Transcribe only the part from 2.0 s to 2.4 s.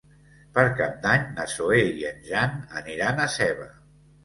i en